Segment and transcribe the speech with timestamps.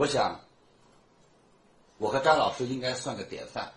[0.00, 0.40] 我想，
[1.98, 3.70] 我和张老师应该算个典范。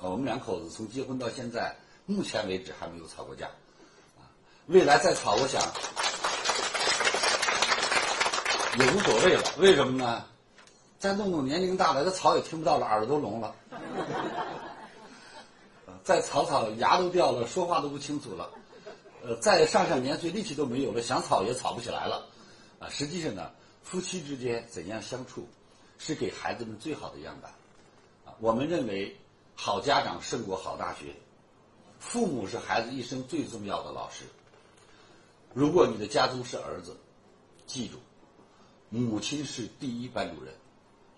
[0.00, 1.74] 我们两口子从结婚到现在，
[2.06, 3.50] 目前为止还没有吵过架。
[4.66, 5.60] 未来再吵，我想
[8.78, 9.42] 也无所谓了。
[9.58, 10.24] 为什么呢？
[11.00, 13.52] 再弄弄年龄大了，这吵也听不到了，耳朵都聋了。
[16.04, 18.48] 再吵吵，牙都掉了，说话都不清楚了。
[19.24, 22.24] 呃，再上上年岁，力气都没有了，想吵也吵不起来了。
[22.78, 23.50] 啊，实际上呢，
[23.82, 25.48] 夫妻之间怎样相处，
[26.04, 27.50] 是给孩子们最好的样板。
[28.26, 29.16] 啊，我们认为，
[29.54, 31.14] 好家长胜过好大学。
[31.98, 34.26] 父母是孩子一生最重要的老师。
[35.54, 36.94] 如果你的家中是儿子，
[37.66, 37.96] 记住，
[38.90, 40.52] 母亲是第一班主任，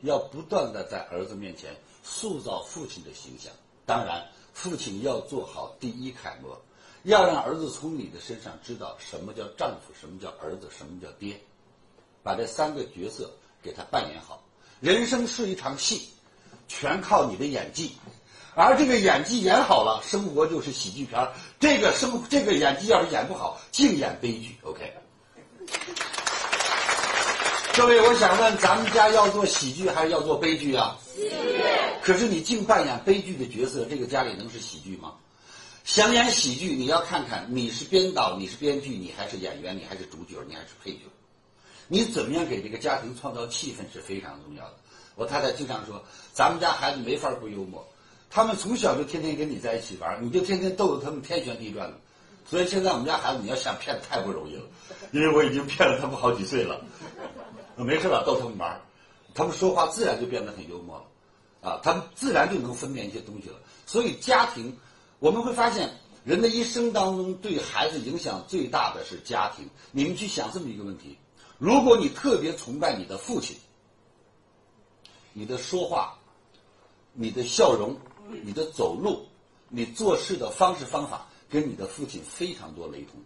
[0.02, 3.52] 要不断的在儿子面前塑造父亲的形象。
[3.86, 6.56] 当然，父亲要做好第一楷模。
[7.02, 11.40] 要让儿子从你的身上知道什么叫丈夫，什么叫儿子，什么叫爹，
[12.22, 14.44] 把这三个角色给他扮演好。
[14.80, 16.08] 人生是一场戏，
[16.68, 17.92] 全靠你的演技，
[18.54, 21.28] 而这个演技演好了，生活就是喜剧片
[21.58, 24.56] 这个生这个演技要是演不好，净演悲剧。
[24.62, 24.92] OK。
[27.74, 30.96] 各位，我想问，咱们家要做喜剧还是要做悲剧啊？
[31.14, 31.32] 喜剧。
[32.02, 35.12] 可是你净扮演悲剧的角色，这个家里能是喜剧吗？
[35.84, 41.00] 想演喜剧，你要看看你是编导，你是编剧，你还是演员，你还是主角，你还是配角，
[41.88, 44.74] 你怎么样给这个家庭创造气氛是非常重要的。
[45.14, 47.86] 我太太经常说，咱们家孩子没法不幽默，
[48.30, 51.96] 他们从小就天天跟你在一起玩，你就天天逗得他们天旋地转的。
[52.48, 54.62] 所以现在我们家孩子你要想骗太不容易了，
[55.12, 56.80] 因为我已经骗了他们好几岁了。
[57.76, 58.80] 没事了，逗他们玩，
[59.34, 60.96] 他们说话自然就变得很幽默
[61.62, 63.56] 了，啊，他们自然就能分辨一些东西了。
[63.86, 64.76] 所以家庭。
[65.18, 65.88] 我们会发现，
[66.24, 69.66] 人的一生当中对孩子影响最大的是家庭。
[69.90, 71.16] 你们去想这么一个问题：
[71.58, 73.56] 如果你特别崇拜你的父亲，
[75.32, 76.18] 你的说话、
[77.12, 77.96] 你的笑容、
[78.42, 79.26] 你的走路、
[79.68, 83.20] 你做事的方式方法跟你的父亲非常多雷同；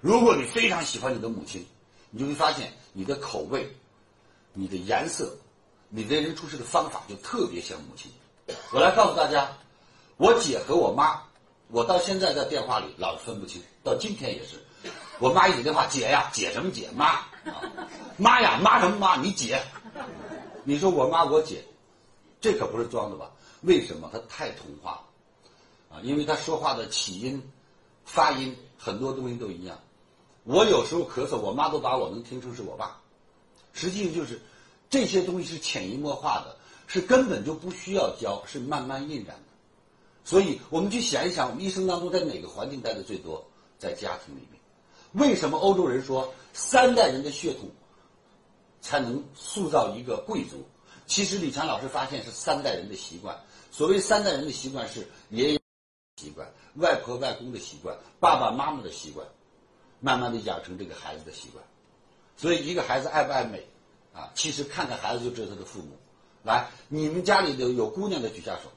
[0.00, 1.66] 如果你非常喜欢你的母亲，
[2.10, 3.74] 你就会发现你的口味、
[4.52, 5.36] 你的颜色、
[5.88, 8.10] 你为人处事的方法就特别像母亲。
[8.72, 9.50] 我来告诉大家。
[10.16, 11.22] 我姐和我妈，
[11.68, 14.60] 我到现在在电话里老是分不清，到今天也是。
[15.20, 16.90] 我妈一打电话，姐呀，姐什么姐？
[16.96, 17.20] 妈，
[18.16, 19.16] 妈呀，妈什么妈？
[19.16, 19.60] 你姐？
[20.64, 21.64] 你说我妈我姐，
[22.40, 23.30] 这可不是装的吧？
[23.62, 24.08] 为什么？
[24.12, 26.00] 她太童话了啊！
[26.02, 27.42] 因为她说话的起音、
[28.04, 29.78] 发音很多东西都一样。
[30.44, 33.00] 我有时候咳嗽，我妈都把我能听成是我爸。
[33.72, 34.40] 实际上就是
[34.90, 39.42] 这些东西是潜移默化的，是根本就不需要教，是慢慢印染的。
[40.24, 43.44] 所以，我们去想一想，我们一生当中在哪个环境待的最多？
[43.78, 44.60] 在家庭里面。
[45.12, 47.68] 为什么欧洲人说三代人的血统
[48.80, 50.66] 才能塑造一个贵族？
[51.06, 53.38] 其实李强老师发现是三代人的习惯。
[53.70, 55.60] 所谓三代人的习惯是爷爷
[56.16, 59.26] 习惯、外婆外公的习惯、爸爸妈妈的习惯，
[60.00, 61.64] 慢慢的养成这个孩子的习惯。
[62.36, 63.66] 所以，一个孩子爱不爱美
[64.12, 64.30] 啊？
[64.34, 65.96] 其实看看孩子就知道他的父母。
[66.42, 68.70] 来，你们家里的有姑娘的举下手。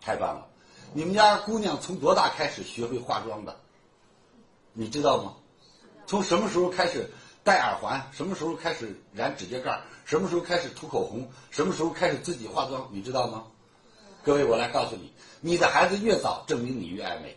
[0.00, 0.46] 太棒了！
[0.94, 3.60] 你们家姑娘从多大开始学会化妆的？
[4.72, 5.34] 你知道吗？
[6.06, 7.08] 从什么时候开始
[7.44, 8.10] 戴耳环？
[8.12, 9.80] 什么时候开始染指甲盖？
[10.04, 11.30] 什么时候开始涂口红？
[11.50, 12.88] 什么时候开始自己化妆？
[12.92, 13.46] 你知道吗？
[14.24, 17.36] 各位，我来告诉你，你的孩子越早，证明你越爱美。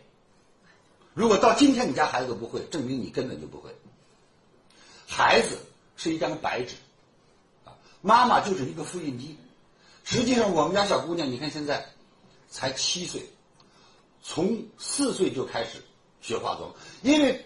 [1.12, 3.70] 如果到今天你家孩子都不会，证明你根本就不会。
[5.06, 5.58] 孩子
[5.96, 6.74] 是一张白纸，
[7.64, 9.38] 啊，妈妈就是一个复印机。
[10.02, 11.86] 实际上，我们家小姑娘，你看现在。
[12.50, 13.20] 才七岁，
[14.22, 15.82] 从四岁就开始
[16.24, 17.44] 学化妆，因为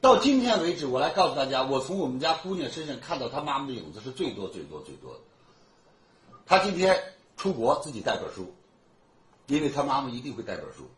[0.00, 5.20] 到今天为止，我来告诉大家，我从我们家姑娘身上看到她妈妈的影子是最多、最多、最多的。
[6.46, 6.98] 她今天
[7.36, 8.54] 出国自己带本书，
[9.46, 10.88] 因为她妈妈一定会带本书。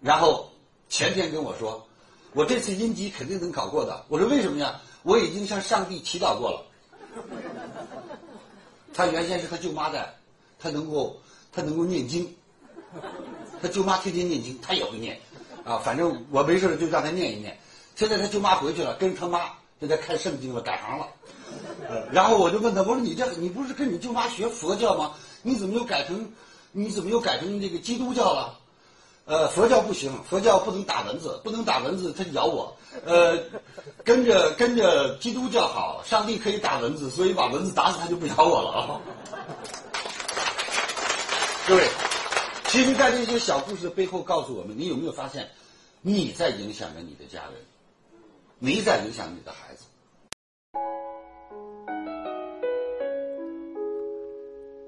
[0.00, 0.50] 然后
[0.90, 1.86] 前天跟我说，
[2.34, 4.04] 我这次音级肯定能考过的。
[4.08, 4.82] 我说为什么呀？
[5.02, 6.66] 我已经向上帝祈祷过了。
[8.92, 10.14] 他原先是他舅妈在。
[10.62, 11.18] 他能够，
[11.50, 12.36] 他能够念经，
[13.62, 15.18] 他舅妈天天念经，他也会念，
[15.64, 17.58] 啊，反正我没事就让他念一念。
[17.96, 21.06] 现在他舅妈回去了，跟着他妈就在看圣经了，改行了。
[22.12, 25.12] 然后我就问他，我说你这你不是跟你舅妈学佛教吗？
[25.42, 26.32] 你怎么又改成，
[26.72, 28.58] 你怎么又改成这个基督教了？
[29.26, 32.76] 呃，佛教不行，佛教不能打蚊子，不能打蚊子，它咬我。
[33.04, 33.38] 呃，
[34.02, 39.00] 跟着跟着基督教好，上帝可以打蚊子，所以把蚊子打死，它就不咬我了啊。
[41.68, 41.88] 各位，
[42.70, 45.48] 其实在这些小故事背后告诉我们你有没有发现
[46.02, 47.54] 你在影响着你的家人
[48.60, 49.86] 你在影响你的孩子。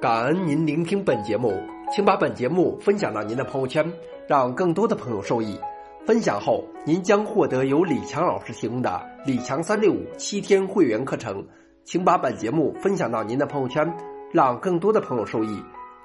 [0.00, 1.60] 感恩您聆听本节目
[1.92, 3.92] 请把本节目分享到您的朋友圈
[4.28, 5.58] 让更多的朋友受益。
[6.06, 11.44] 分享后您将获得由李强老师提供的李强三六五七天会员课程
[11.84, 13.92] 请把本节目分享到您的朋友圈
[14.32, 15.60] 让更多的朋友受益。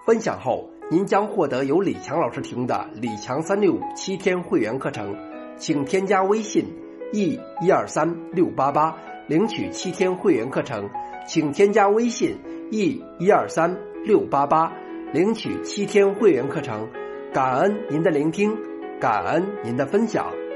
[0.08, 5.16] 分享后您将获得由李强老师提供的李强三六五七天会员课程。
[5.58, 6.66] 请添加微信
[7.12, 8.96] e 一二三六八八
[9.28, 10.90] 领取七天会员课程。
[11.28, 12.38] 请添加微信
[12.72, 14.72] e 一二三六八八
[15.12, 16.88] 领取七天会员课程。
[17.34, 18.56] 感恩您的聆听。
[19.00, 20.47] 感恩您的分享。